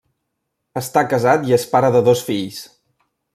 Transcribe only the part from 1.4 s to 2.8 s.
i és pare de dos fills.